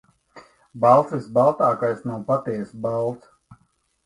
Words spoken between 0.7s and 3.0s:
Balts visbaltākais nav patiesi